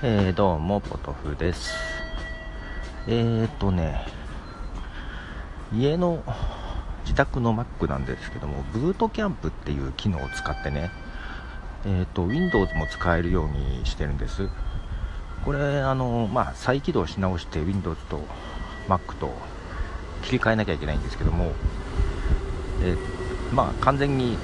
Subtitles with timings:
[0.00, 1.74] えー、どうも、ポトフです。
[3.08, 4.06] えーとね、
[5.74, 6.22] 家の
[7.02, 10.92] 自宅の Mac なんですけども、ブートキャンプっていう機能を使ってね、
[11.84, 14.48] えーと、Windows も使えるようにしてるんです。
[15.44, 18.20] これ、あの、まあ、再起動し直して Windows と
[18.86, 19.32] Mac と
[20.22, 21.50] 切り替えなきゃいけないんですけども、
[22.84, 22.96] えー、
[23.52, 24.38] まあ、完全に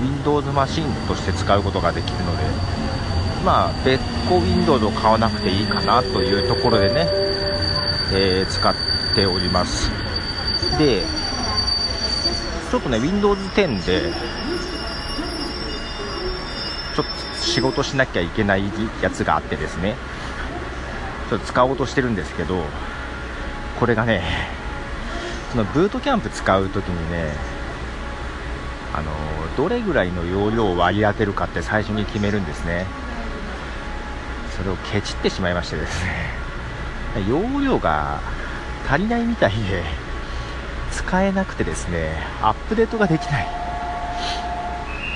[0.00, 2.85] Windows マシンとして使うことができるので、
[3.44, 7.08] まあ、別個 Windows を買わなくていいかなというところでね、
[8.12, 8.74] えー、使っ
[9.14, 9.90] ております。
[10.78, 11.02] で、
[12.70, 14.12] ちょっとね、Windows 10で、
[16.94, 18.64] ちょっと仕事しなきゃいけない
[19.00, 19.96] やつがあってですね、
[21.30, 22.62] ちょっと使おうとしてるんですけど、
[23.78, 24.22] これがね、
[25.52, 27.32] そのブートキャンプ使うときにね、
[28.94, 29.12] あの
[29.56, 32.86] どれぐらいの容量を割り当てるかって最初に決めるんですね。
[34.56, 36.46] それをケチってしまいましてですね。
[37.28, 38.20] 容量が
[38.88, 39.82] 足りないみたいで
[40.92, 43.46] 使えなくてですねアップデートができない、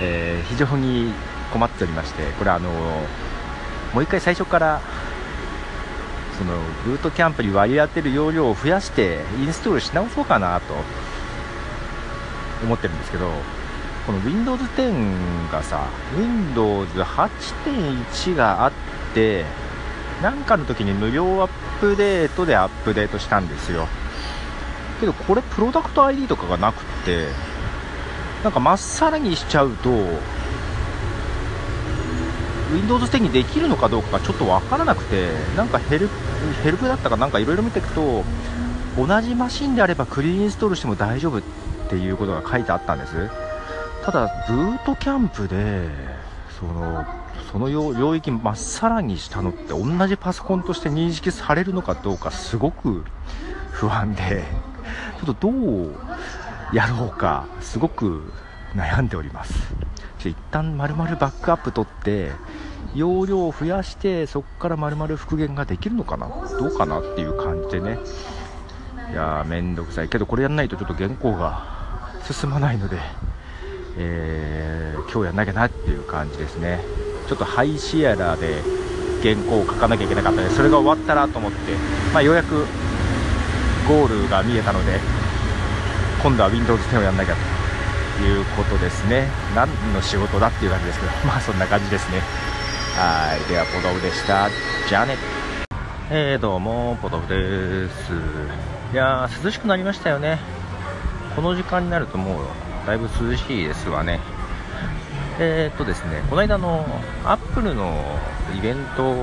[0.00, 1.12] えー、非常に
[1.52, 4.80] 困っておりましてこれあのもう一回最初から
[6.38, 6.54] その
[6.84, 10.74] ブートキャンプに割り当てる容量を増やしてインストールし直そうかなと
[12.62, 13.30] 思ってるんですけど
[14.06, 18.87] この Windows 10がさ Windows 8.1があって
[20.22, 23.86] なんかの時に無料アップデートでアップデートしたんですよ。
[25.00, 27.26] けどこれプロダクト ID とかがなくって
[28.42, 29.90] なんかまっさらにしちゃうと
[32.72, 36.08] Windows 10にできるのかどうかがちょっとわからなくてなんかヘル
[36.62, 38.24] ヘルプだったかなんかいろいろ見ていくと
[38.96, 41.42] 同じマシンであればクリーンインストールしても大丈夫っ
[41.88, 43.30] ていうことが書いてあったんです。
[44.04, 45.88] ただブートキャンプで
[46.58, 47.06] その
[47.50, 53.04] その領域まっさらにしたのって同じパソコンとして認識されるのかどうかすごく
[53.72, 54.44] 不安で
[55.24, 55.94] ちょっとどう
[56.72, 58.32] やろうかすごく
[58.74, 59.54] 悩んでおります。
[60.18, 62.32] 一旦丸々バックアップ取って
[62.94, 66.28] 容量を増やしてそこから丸々復元ができるのかな？
[66.58, 67.98] どうかなっていう感じでね。
[69.10, 70.08] いやーめんどくさい。
[70.08, 72.98] けどこれやんないとちょっと原稿が進まないので
[74.00, 76.80] えー、今日やんなきゃなっていう感じですね。
[77.28, 78.62] ちょっと High Sierra で
[79.22, 81.58] 原稿を書かなきゃいけなかったのでそれが終わったらと思って、
[82.14, 82.64] まあ、ようやく
[83.86, 84.98] ゴールが見えたので
[86.22, 87.36] 今度は Windows 10をやんなきゃ
[88.18, 89.28] ということですね。
[89.54, 92.20] 何の仕事だっていう感じですけど まあそんな感じですね。
[92.96, 93.48] はい。
[93.48, 94.48] ではポトフでした。
[94.88, 95.16] じゃあね
[96.10, 98.12] えー、どうもポトフです。
[98.92, 100.40] いや涼しくなりましたよね。
[101.36, 104.18] この時間になるともうだいぶ涼しいですわね。
[105.40, 106.84] えー、っとですね、この間の
[107.24, 108.02] アップルの
[108.56, 109.14] イベント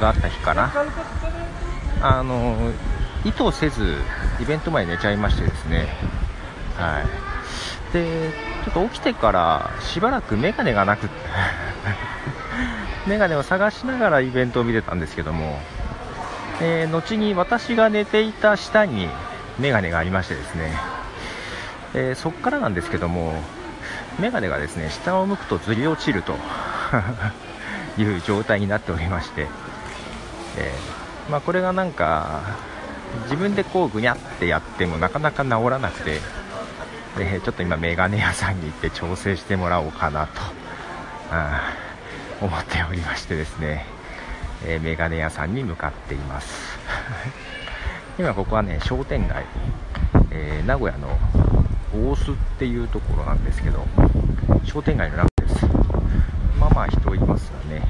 [0.00, 0.72] があった日かな、
[2.00, 2.72] あの
[3.24, 3.96] 意図せず
[4.40, 5.88] イベント前に寝ちゃいましてですね、
[6.76, 7.02] は
[7.90, 8.30] い、で
[8.64, 11.08] ちょっと起きてからしばらくメガネがなく
[13.06, 15.60] メガネを探しながらイベントを見てたんですけども、
[16.60, 19.08] えー、後に私が寝ていた下に
[19.58, 20.72] メガネがありましてですね、
[21.94, 23.34] えー、そこからなんですけども
[24.18, 26.36] メガネがですね下を向くとずり落ちると
[27.98, 29.46] いう状態になっておりまして、
[30.58, 32.40] えー、まあ、これがなんか
[33.24, 36.20] 自分でこうぐにゃってやってもなかなか治らなくて、
[37.18, 40.40] えー、ちょっと今メガネ屋さんに行って調整してもらおうかなと
[42.40, 43.86] 思っておりましてですね、
[44.66, 46.78] えメガネ屋さんに向かっています。
[48.18, 49.44] 今ここはね商店街、
[50.30, 51.18] え名古屋の
[51.94, 53.86] 大須っていうところなんですけど、
[54.64, 55.66] 商店街の中です。
[56.58, 57.82] まあまあ人いますよね。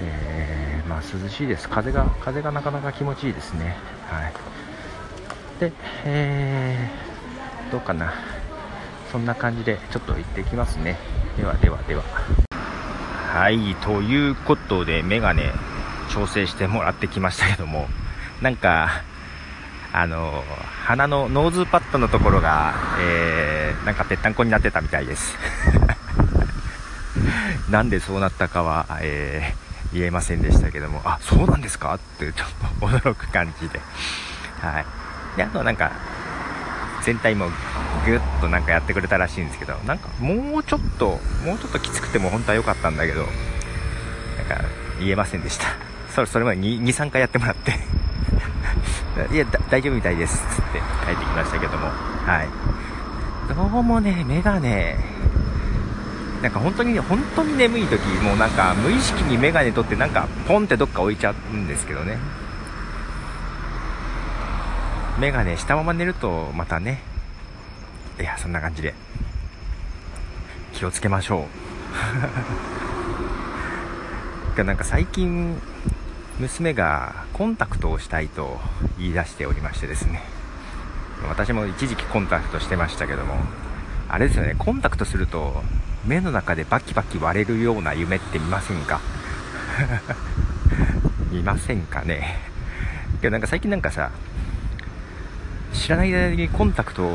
[0.00, 1.68] えー、まあ涼しいです。
[1.68, 3.76] 風が、風がなかなか気持ちいいですね。
[4.08, 4.32] はい。
[5.60, 5.72] で、
[6.04, 8.14] えー、どうかな。
[9.10, 10.96] そんな感じでちょっと行ってきますね。
[11.36, 12.02] ではではでは。
[13.32, 15.50] はい、ということで、メガネ
[16.10, 17.88] 調整してもらってきましたけども、
[18.40, 19.02] なんか、
[19.92, 20.42] あの、
[20.86, 25.36] 鼻のノーズパッドのところが、えー、なんかぺったんこになってたみたいです。
[27.70, 31.94] なんでそうなったかは、えー、言えませんでしたけども、あ、そうなんですか？
[31.94, 32.48] ってちょっ
[32.80, 33.80] と驚く感じで。
[34.60, 34.84] はい。
[35.36, 35.90] で、あとなんか、
[37.02, 37.50] 全体も
[38.06, 43.30] ぐっとなんかやってくれたらしいんですけど、なんかもうちょっと、もうちょっときつくても本当は良かったんだけど、なん
[44.58, 44.64] か
[45.00, 45.66] 言えませんでした。
[46.14, 47.72] それ、それまで2、2 3回やってもらって
[49.32, 50.38] いや、大丈夫みたいです。
[50.38, 51.86] つって帰ってきましたけども。
[51.88, 52.48] はい。
[53.54, 54.96] どうもね、メガネ、
[56.42, 62.18] なんか本当に本当に眠い時もうなんか無意識に眼鏡取ってなんかポンってどっか置いちゃうんですけどね
[65.20, 67.00] 眼鏡したまま寝るとまたね
[68.18, 68.92] いやそんな感じで
[70.72, 71.46] 気をつけましょ
[74.58, 75.56] う なんか最近
[76.42, 78.58] 娘がコンタクトをしたいと
[78.98, 80.22] 言い出しておりましてですね。
[81.28, 83.36] 私も一時期コンタクトしてましたけども
[84.08, 85.62] あれですよねコンタクトすると
[86.04, 89.00] 目の中でバキバキ割れるような夢って見ませんか？
[91.30, 92.40] 見ませんかね？
[93.20, 94.10] けどなんか最近なんかさ
[95.72, 97.08] 知らない間にコンタクト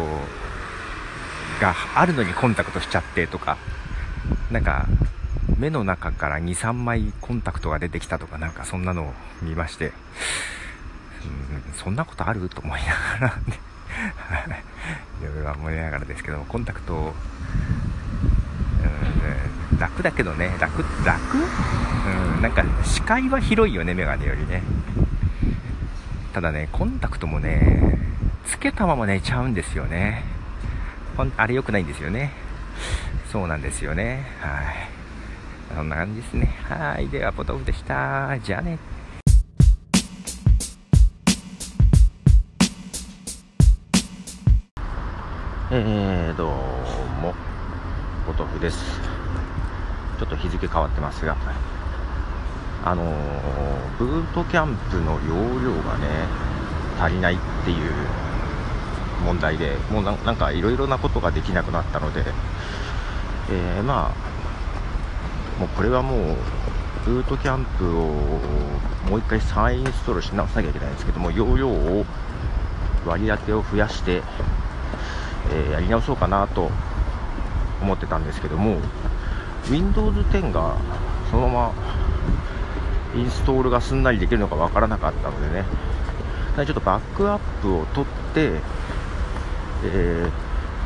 [1.60, 3.58] があるのにコンタクトしちゃってとか
[4.52, 4.88] なんか
[5.58, 12.82] 目の中から2、3枚コンタクトが出てきたとかなんかそんなのを見まして、うん、そんなことあると思い
[13.20, 13.38] ながら
[14.48, 14.64] ね
[15.22, 17.14] いろいろ思いながらですけど、コンタクト、
[19.72, 21.38] うん、楽だけどね、楽、楽？
[21.38, 24.62] うん、なんか視界は広いよね、メガネよりね。
[26.34, 27.98] ただね、コンタクトもね、
[28.46, 30.24] つけたまま寝ちゃうんですよね。
[31.36, 32.32] あれ良くないんですよね。
[33.32, 34.28] そうなんですよね。
[34.40, 34.97] はい。
[35.76, 36.46] そんな感じですね。
[36.68, 37.08] はい。
[37.10, 38.38] では、ポトフでした。
[38.40, 38.80] じゃあね。
[45.70, 46.52] えー、どう
[47.22, 47.34] も、
[48.26, 48.78] ポトフです。
[50.18, 51.36] ちょっと日付変わってますが、
[52.86, 53.06] あのー、
[54.00, 56.08] ブートキャンプの容量がね、
[57.00, 57.92] 足りないっていう
[59.26, 62.24] 問題で、もうなんかいろいろなことができなくなったので、
[63.52, 64.37] えー、まあ、
[65.60, 66.36] もうこれはもう、
[67.06, 68.04] ブートキャンプを
[69.10, 72.06] もう一回再インストールし直さなきゃいけないんですけども、容量を
[73.06, 74.22] 割り当てを増やして、
[75.52, 76.70] えー、やり直そうかなと
[77.82, 78.78] 思ってたんですけども
[79.70, 80.78] Windows 10が
[81.32, 81.74] そのまま
[83.16, 85.66] インストールがすんなりできるのかわからなかったのでね
[86.58, 88.62] ちょっとバックアップを取って、
[89.86, 90.32] えー、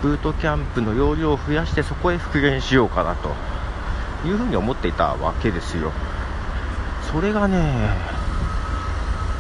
[0.01, 3.50] ブートキャンプの容量を増やしてそこへ復元しようかなと。
[4.25, 5.91] いうふうに思っていたわけですよ。
[7.12, 7.89] それがね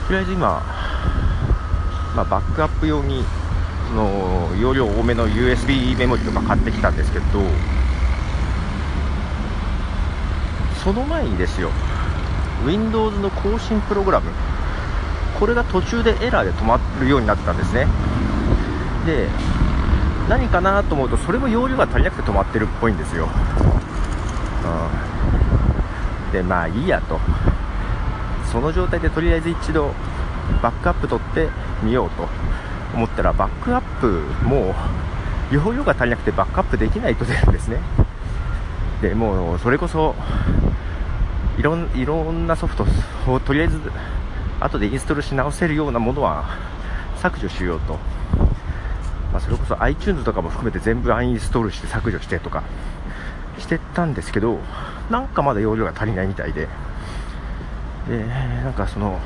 [0.07, 0.61] とりあえず今、
[2.15, 3.23] まあ、バックアップ用に
[3.87, 7.25] その容量多めの USB メモリとか買ってきたんですけど
[10.83, 11.69] その前にですよ
[12.65, 14.29] Windows の更新プログラム。
[15.39, 17.87] これが途中でエラーで止まるようになったんですね。
[19.07, 19.27] で
[20.29, 23.27] 何かなと思うとそれも容量が足りなくて止まってるっぽいんですよ、
[26.31, 27.19] でまあいいやと。
[28.51, 29.93] その状態でとりあえず一度
[30.61, 31.49] バックアップ取って
[31.83, 32.27] みようと。
[32.93, 34.75] 思ったらバックアップも
[35.51, 37.77] う容量が足りなくてバックアップできないと出るんですね。
[39.01, 40.13] でもうそれこそ
[41.57, 42.85] いろんいろんなソフト
[43.27, 43.79] をとりあえず
[44.59, 46.45] 後でインストールし直せるようなものは
[47.17, 47.93] 削除しようと、
[49.31, 52.63] まあ、それこそ iTunes とかも含めて全部アンインストールして削除してとか。
[53.61, 54.59] してたんですけど
[55.09, 56.67] なんかまだ容量が足りないみたいで。
[58.09, 58.25] で
[58.63, 59.19] なんかその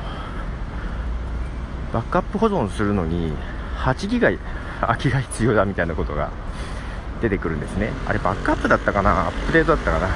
[1.93, 3.31] バックアップ保存するのに
[3.77, 4.29] 8ギガ
[4.81, 6.29] 空きが必要だみたいなことが
[7.21, 7.91] 出てくるんですね。
[8.05, 9.27] あれバックアップだったかな？
[9.27, 10.09] アップデートだったかな？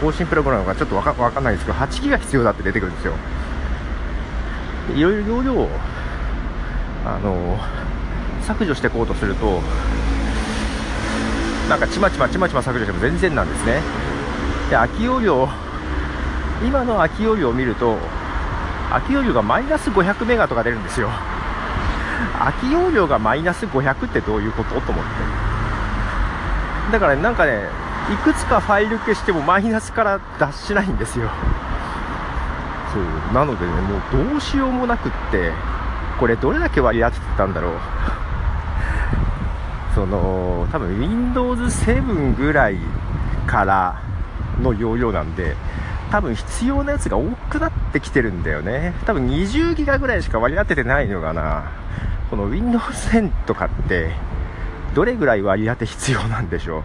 [0.00, 3.14] 更新プログラムがちょっとわかわかんないですけど8ギガ必要だって出てくるんですよ。
[4.96, 5.68] いろいろ容量を
[7.06, 7.58] あの
[8.42, 9.60] 削除していこうとすると
[11.68, 13.80] なんかちまちまちまちま削除しても全然なんですね。
[14.70, 15.48] で空き容量
[16.64, 17.96] 今の空き容量を見ると
[18.90, 21.08] 空き容量がマイナス500メガとか出るんですよ。
[22.38, 25.10] 空き容量がマイナス500ってどういうことと思って。
[26.92, 27.62] だからなんかね
[28.12, 31.30] いくつかファイル消してもマイナスから脱しないんですよ。
[32.92, 33.34] そう。
[33.34, 35.50] なのでねもうどうしようもなくって
[36.20, 37.72] これどれだけ割り当ててたんだろう。
[39.94, 42.78] その多分 Windows 7ぐらい
[43.46, 44.02] から
[44.60, 45.54] の容量なんで
[46.10, 48.92] 多分必要なやつが多くなってきてるんだよね。
[49.06, 51.72] 多分20ギガぐらいしか割り当ててないのかな。
[52.30, 54.10] この Windows 10とかって
[54.94, 56.82] どれぐらい割り当て必要なんでしょう。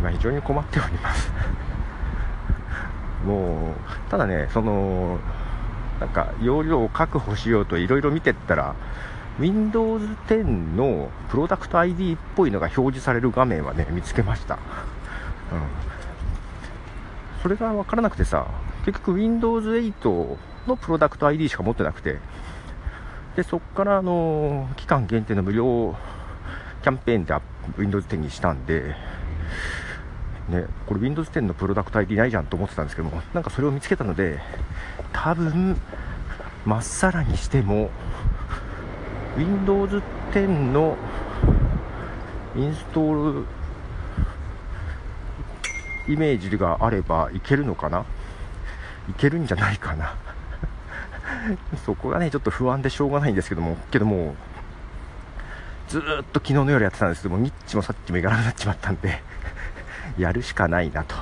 [0.00, 1.32] 今非常に困っております。
[3.26, 3.74] も
[4.08, 5.18] うただねその
[6.00, 8.74] なんか容量を確保しようといろいろ見てったら
[9.38, 10.44] Windows 10
[10.76, 14.60] のプロダクト ID っぽいのが表示される画面はね見つけました、うん。
[17.42, 18.46] それが分からなくてさ、
[18.84, 20.36] 結局 Windows 8
[20.66, 22.18] のプロダクト ID しか持ってなくて、
[23.36, 25.96] で、そっからあの、期間限定の無料
[26.82, 27.34] キャンペーンで
[27.78, 28.94] Windows 10にしたんで、
[30.48, 34.40] ね、これ Windows 10のプロダクト ID ないじゃんと思ってたんですけどもなんかそれを見つけたので
[35.12, 35.80] 多分
[36.64, 37.90] まっさらにしても
[39.36, 40.96] Windows 10の
[42.54, 43.46] インストール
[46.12, 48.04] イメージがあればいけるのかな？
[49.08, 50.14] いけるんじゃないかな？
[51.86, 54.34] そこがねちょっと不安でしょうがないんですけどもけども
[55.88, 57.22] ずっと昨日の夜やってたんです。
[57.22, 59.22] けどもニッチもさっきもいかなくなっちまったんで
[60.18, 61.14] やるしかないなと。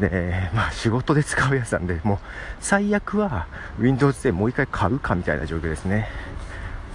[0.00, 2.18] でまあ仕事で使うやつなんでもう
[2.60, 3.46] 最悪は
[3.78, 6.08] Windows でもう一回買うかみたいな状況ですね。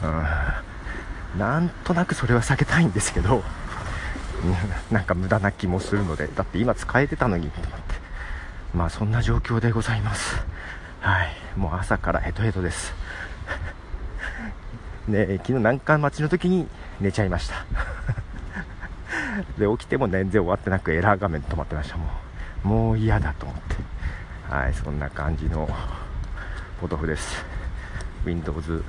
[0.04, 1.40] うん。
[1.40, 3.44] なんとなくそれは避けたいんですけど、
[4.92, 7.96] なんか無駄な気もするのでだって今使えてたのにと思って。
[8.74, 10.36] まあそんな状況でございます。
[11.02, 11.36] はい。
[11.56, 12.94] もう朝からヘトヘトです。
[15.08, 16.68] ね昨日南関待ちの時に
[17.00, 17.66] 寝ちゃいました。
[19.58, 22.10] で起きても全然終わってなくエラー画面止まってましたも
[22.66, 23.76] うもう嫌だと思って。
[24.50, 25.70] はいそんな感じの
[26.80, 27.44] ポトフです。
[28.26, 28.84] Windows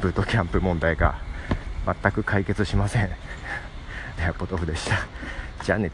[0.00, 1.16] ブートキャンプ問題が
[1.86, 3.08] 全く解決しません。
[4.16, 5.06] ではポトフでした。
[5.62, 5.90] じゃあね。